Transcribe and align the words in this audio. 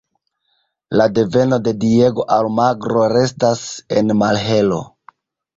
La 1.01 1.05
deveno 1.17 1.59
de 1.67 1.73
Diego 1.83 2.25
Almagro 2.37 3.05
restas 3.17 3.63
en 4.03 4.19
malhelo. 4.23 4.85